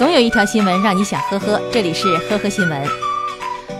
[0.00, 2.88] 总有一条新闻让你想呵呵，这里是呵呵新闻。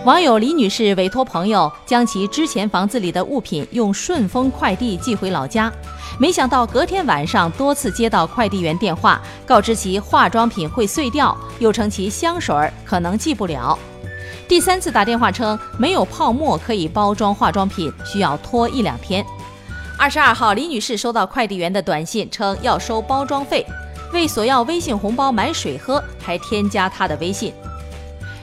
[0.05, 5.73] 网友李女士委托朋友将其之前房子里的物品用顺丰快递寄回老家，
[6.19, 13.75] 没想到隔天晚上多次接到快递员电话，告知其化妆品会碎掉，又称其香水可能寄不了。
[14.47, 19.25] 第三次打电话称没有泡沫可以包装化妆品，需要拖一两天。
[19.97, 23.65] 二十二号，李女士收到快递员的短信，称要收包装费。
[24.13, 27.53] 为索要微信红包买水喝，还添加他的微信。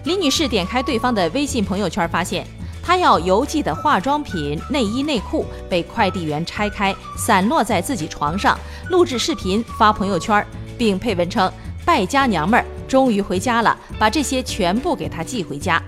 [0.04, 2.46] 李女士点开对方的微信朋友圈，发现
[2.82, 10.42] 她要邮寄的化妆品、内衣内裤被快递员拆开，散落在自己床上，录制视频发朋友圈，
[10.78, 11.52] 并配文称
[11.84, 15.82] ：“败家娘们儿终于回家了，把这些全部给她寄回家。”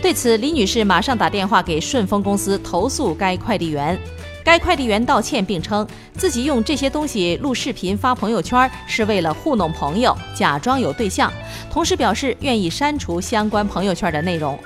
[0.00, 3.98] 对此，李女士马上打电话给顺丰公司投诉该快递员。
[4.48, 11.30] 该快递员道歉，并称自己用这些东西录视频发朋友圈是为了糊弄朋友，假装有对象，
[11.70, 14.58] 同时表示愿意删除相关朋友圈的内容。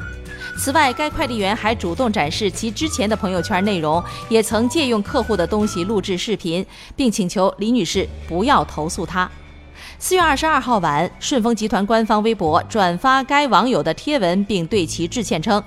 [0.56, 9.28] 此外，该快递员还主动展示其之前的朋友圈内容，也曾借用客户的东西录制视频，并请求李女士不要投诉他。
[9.98, 15.60] 四月二十二号晚，顺丰集团官方微博转发该网友的贴文，并对其致歉称。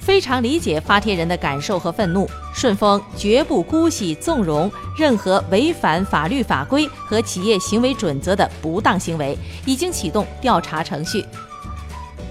[0.00, 11.24] 非常理解发帖人的感受和愤怒，顺丰绝不姑息纵容任何违反法律法规和企业行为准则的不当行为，已经启动调查程序。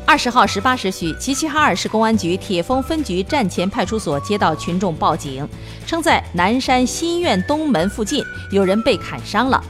[0.05, 5.47] 二十号十八时许，齐齐哈尔市公安局铁峰分局站前派出所接到群众报警，
[5.85, 9.63] 称在南山新苑东门附近有人被砍伤了。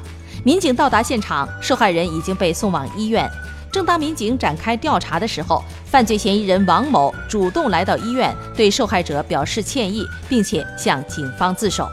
[0.46, 3.30] 民警到达现场，受害人已经被送往医院。
[3.72, 11.88] 正当民警展开调查的时候，犯罪嫌疑人王某主动来到医院，对受害者表示歉意，并且向警方自首。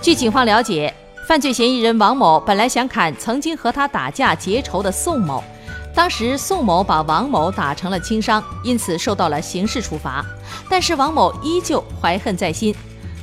[0.00, 0.92] 据警方了解，
[1.26, 5.42] 犯罪嫌疑人王某本来想砍曾经和他打架结仇的宋某，
[5.94, 10.24] 当时宋某把王某打成了轻伤，因此受到了刑事处罚。
[10.68, 12.74] 但是王某依旧怀恨在心。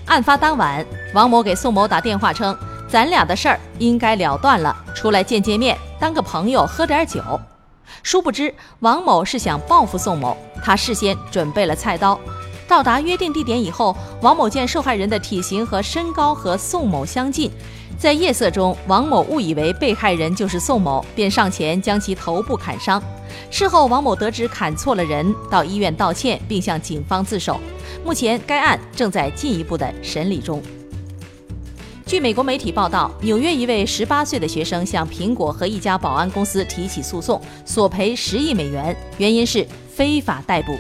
[0.06, 2.58] 案发当晚，王某给宋某打电话称
[2.90, 7.22] ：“咱俩的事儿应该了断了，出来见见面，当个朋友，喝点酒。”
[8.04, 12.20] 殊不知，王某是想报复宋某，他事先准备了菜刀。
[12.68, 17.52] 到达约定地点以后，王某见受害人的体型和身高和宋某相近，
[17.98, 23.02] 在夜色中，王某误以为被害人就是宋某，便上前将其头部砍伤。
[23.50, 27.60] 事后，王某得知砍错了人，到医院道歉，并向警方自首。
[28.06, 30.62] 目前，该案正在进一步的审理中。
[32.10, 40.76] 据美国媒体报道，纽约一位十八岁的学生向苹果和一家保安公司提起诉讼，索赔十亿美元，原因是非法逮捕。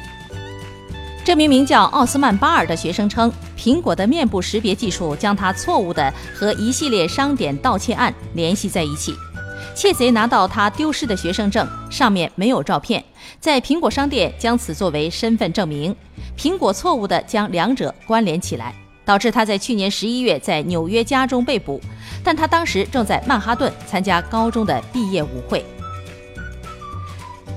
[1.23, 9.13] 这名名叫奥斯曼巴尔的学生称，苹果的面部识别技术将他错误地和一系列商店盗窃案联系在一起。
[9.75, 13.05] 窃贼拿到他丢失的学生证，上面没有照片，
[13.39, 15.95] 在苹果商店将此作为身份证明，
[16.35, 18.73] 苹果错误地将两者关联起来。
[19.09, 21.81] 导致他在去年十一月在纽约家中被捕，
[22.23, 25.65] 但他当时正在曼哈顿参加高中的毕业舞会。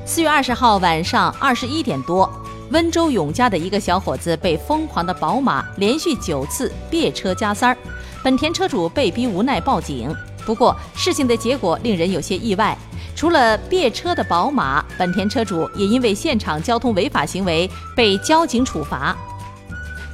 [0.06, 2.26] 四月二十号晚上二十一点多，
[2.70, 7.76] 温州永嘉的一个小伙子被疯狂的宝马连续九次别车加塞儿，
[8.24, 10.10] 本田车主被逼无奈报警。
[10.46, 12.74] 不过事情的结果令人有些意外，
[13.14, 19.14] 除了别车的宝马，本田车主也因为现场交通违法行为被交警处罚。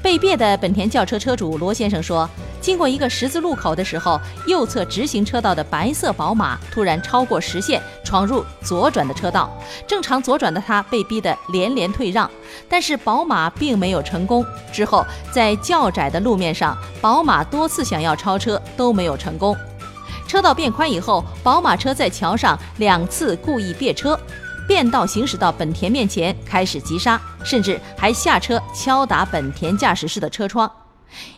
[0.03, 2.28] 被别的本田轿车车主罗先生说，
[2.60, 9.50] 经过一个十字路口的时候，右侧直行车道的白色宝马突然超过实线，闯入左转的车道。
[9.86, 12.31] 正常左转的他被逼得连连退让，
[12.69, 14.44] 但是宝马并没有成功。
[14.72, 19.56] 之后在较窄的路面上，宝马多次想要超车都没有成功。
[20.26, 24.19] 车道变宽以后，宝马车在桥上两次故意别车。
[24.68, 30.70] 变道行驶到本田面前，开始急刹，甚至还下车敲打本田驾驶室的车窗。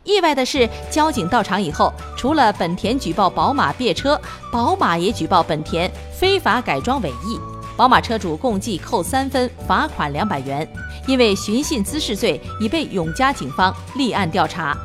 [0.03, 4.21] 意外的是，交警到场以后，除了本田举报宝马别车，
[4.51, 7.39] 宝马也举报本田非法改装尾翼。
[7.77, 10.69] 宝马车主共计扣三分，罚款两百元。
[11.07, 14.77] 因为寻衅滋事罪，已被永嘉警方立案调查。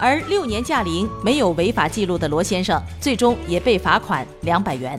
[0.00, 4.98] 而六年驾龄、没有违法记录的罗先生，最终也被罚款两百元。